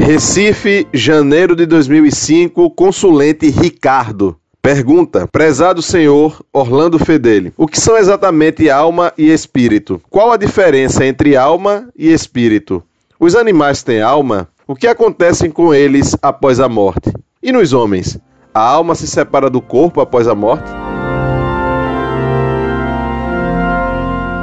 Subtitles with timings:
[0.00, 4.34] Recife, janeiro de 2005, consulente Ricardo.
[4.62, 10.00] Pergunta: Prezado senhor Orlando Fedeli, o que são exatamente alma e espírito?
[10.08, 12.82] Qual a diferença entre alma e espírito?
[13.20, 14.48] Os animais têm alma?
[14.66, 17.12] O que acontece com eles após a morte?
[17.42, 18.18] E nos homens?
[18.54, 20.79] A alma se separa do corpo após a morte?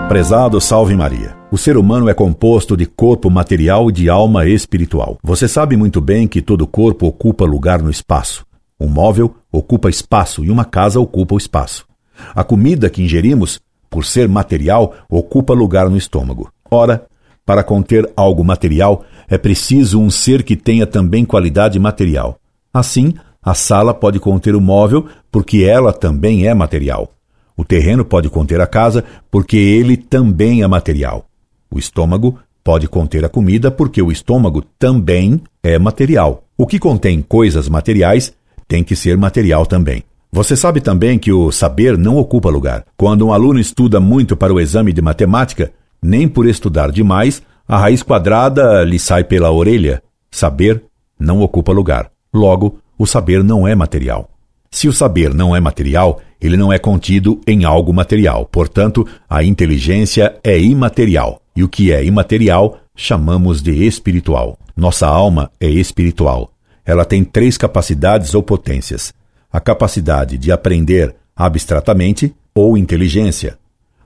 [0.07, 1.35] Prezado Salve Maria.
[1.51, 5.17] O ser humano é composto de corpo material e de alma espiritual.
[5.21, 8.45] Você sabe muito bem que todo corpo ocupa lugar no espaço.
[8.79, 11.85] Um móvel ocupa espaço e uma casa ocupa o espaço.
[12.33, 16.49] A comida que ingerimos, por ser material, ocupa lugar no estômago.
[16.71, 17.05] Ora,
[17.45, 22.37] para conter algo material, é preciso um ser que tenha também qualidade material.
[22.73, 23.13] Assim,
[23.43, 27.11] a sala pode conter o móvel, porque ela também é material.
[27.57, 31.25] O terreno pode conter a casa, porque ele também é material.
[31.71, 36.43] O estômago pode conter a comida, porque o estômago também é material.
[36.55, 38.31] O que contém coisas materiais
[38.67, 40.03] tem que ser material também.
[40.31, 42.85] Você sabe também que o saber não ocupa lugar.
[42.95, 45.71] Quando um aluno estuda muito para o exame de matemática,
[46.01, 50.03] nem por estudar demais, a raiz quadrada lhe sai pela orelha.
[50.29, 50.83] Saber
[51.19, 52.11] não ocupa lugar.
[52.33, 54.29] Logo, o saber não é material.
[54.69, 58.45] Se o saber não é material, ele não é contido em algo material.
[58.45, 61.41] Portanto, a inteligência é imaterial.
[61.55, 64.57] E o que é imaterial chamamos de espiritual.
[64.75, 66.51] Nossa alma é espiritual.
[66.85, 69.13] Ela tem três capacidades ou potências:
[69.51, 73.57] a capacidade de aprender abstratamente ou inteligência,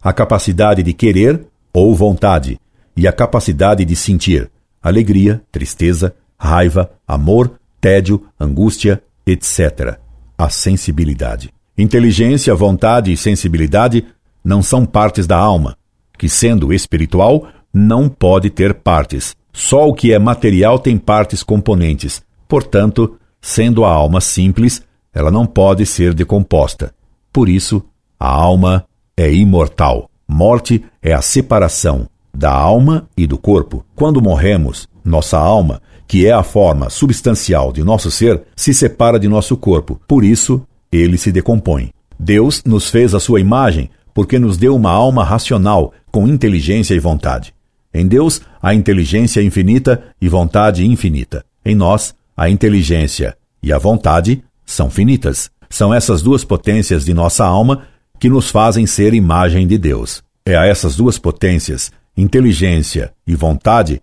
[0.02, 2.60] a capacidade de querer ou vontade,
[2.96, 4.50] e a capacidade de sentir
[4.82, 9.98] alegria, tristeza, raiva, amor, tédio, angústia, etc.
[10.38, 11.54] A sensibilidade.
[11.78, 14.06] Inteligência, vontade e sensibilidade
[14.44, 15.78] não são partes da alma,
[16.18, 19.36] que, sendo espiritual, não pode ter partes.
[19.54, 24.82] Só o que é material tem partes componentes, Portanto, sendo a alma simples,
[25.14, 26.94] ela não pode ser decomposta.
[27.32, 27.82] Por isso,
[28.20, 28.84] a alma
[29.16, 30.10] é imortal.
[30.28, 33.86] Morte é a separação da alma e do corpo.
[33.96, 39.30] Quando morremos, nossa alma, que é a forma substancial de nosso ser, se separa de
[39.30, 39.98] nosso corpo.
[40.06, 41.92] Por isso, ele se decompõe.
[42.20, 47.00] Deus nos fez a sua imagem porque nos deu uma alma racional, com inteligência e
[47.00, 47.54] vontade.
[47.94, 51.46] Em Deus há inteligência infinita e vontade infinita.
[51.66, 55.50] Em nós, a inteligência e a vontade são finitas.
[55.70, 57.84] São essas duas potências de nossa alma
[58.20, 60.22] que nos fazem ser imagem de Deus.
[60.46, 64.02] É a essas duas potências, inteligência e vontade,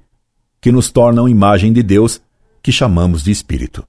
[0.60, 2.20] que nos tornam imagem de Deus,
[2.62, 3.84] que chamamos de espírito.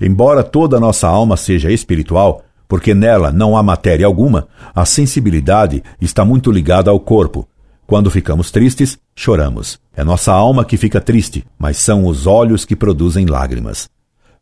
[0.00, 5.82] Embora toda a nossa alma seja espiritual, porque nela não há matéria alguma, a sensibilidade
[6.00, 7.46] está muito ligada ao corpo.
[7.86, 9.78] Quando ficamos tristes, choramos.
[9.94, 13.90] É nossa alma que fica triste, mas são os olhos que produzem lágrimas.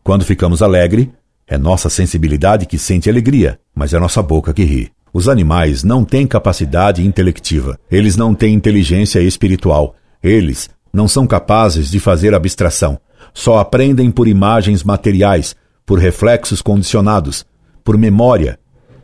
[0.04, 1.10] Quando ficamos alegre,
[1.46, 4.92] é nossa sensibilidade que sente alegria, mas é nossa boca que ri.
[5.12, 11.90] Os animais não têm capacidade intelectiva, eles não têm inteligência espiritual, eles não são capazes
[11.90, 13.00] de fazer abstração,
[13.32, 17.46] só aprendem por imagens materiais, por reflexos condicionados,
[17.82, 18.58] por memória,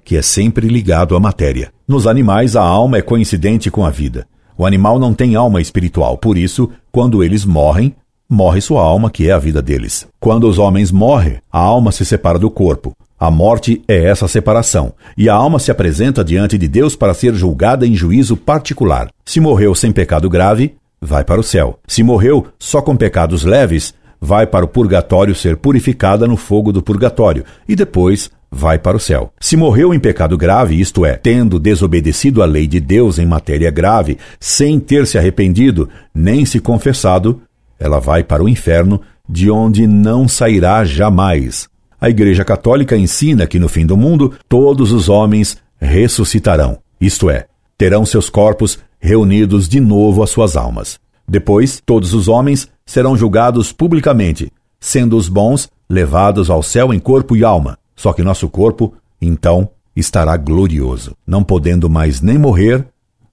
[0.05, 1.73] que é sempre ligado à matéria.
[1.89, 4.27] Nos animais, a alma é coincidente com a vida.
[4.57, 7.95] O animal não tem alma espiritual, por isso, quando eles morrem,
[8.29, 10.07] morre sua alma, que é a vida deles.
[10.21, 12.93] Quando os homens morrem, a alma se separa do corpo.
[13.19, 17.35] A morte é essa separação, e a alma se apresenta diante de Deus para ser
[17.35, 19.09] julgada em juízo particular.
[19.25, 21.79] Se morreu sem pecado grave, vai para o céu.
[21.87, 26.83] Se morreu só com pecados leves, vai para o purgatório ser purificada no fogo do
[26.83, 29.31] purgatório, e depois vai para o céu.
[29.39, 33.71] Se morreu em pecado grave, isto é, tendo desobedecido a lei de Deus em matéria
[33.71, 37.43] grave, sem ter se arrependido nem se confessado,
[37.79, 41.69] ela vai para o inferno, de onde não sairá jamais.
[42.01, 47.47] A Igreja Católica ensina que no fim do mundo todos os homens ressuscitarão, isto é,
[47.77, 51.04] terão seus corpos reunidos de novo às suas almas.
[51.27, 57.37] Depois, todos os homens serão julgados publicamente, sendo os bons levados ao céu em corpo
[57.37, 62.87] e alma, só que nosso corpo, então, estará glorioso, não podendo mais nem morrer,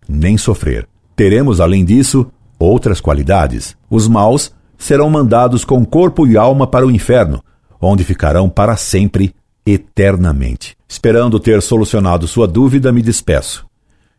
[0.08, 0.88] nem sofrer.
[1.16, 2.28] Teremos, além disso,
[2.58, 3.76] outras qualidades.
[3.90, 7.44] Os maus serão mandados com corpo e alma para o inferno,
[7.80, 9.34] onde ficarão para sempre,
[9.66, 10.76] eternamente.
[10.88, 13.66] Esperando ter solucionado sua dúvida, me despeço.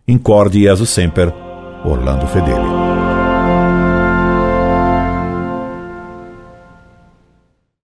[0.07, 1.33] Incorde Jesus Semper,
[1.85, 2.92] Orlando Fedeli.